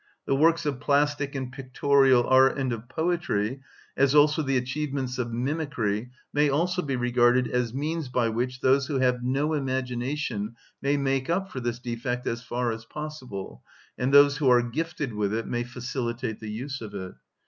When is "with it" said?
15.13-15.45